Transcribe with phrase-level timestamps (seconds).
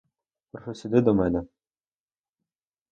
[0.51, 1.43] Прошу сюди, до мене.